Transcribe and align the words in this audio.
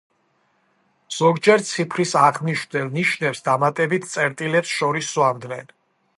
ზოგჯერ 1.17 1.63
ციფრის 1.67 2.13
აღმნიშვნელ 2.21 2.91
ნიშნებს 2.99 3.45
დამატებით 3.51 4.09
წერტილებს 4.17 4.77
შორის 4.81 5.15
სვამდნენ. 5.17 5.73